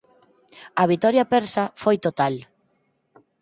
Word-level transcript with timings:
A 0.81 0.83
vitoria 0.91 1.25
persa 1.33 1.63
foi 1.81 1.95
total. 2.05 2.33